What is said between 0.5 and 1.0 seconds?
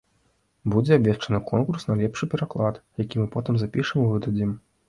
Будзе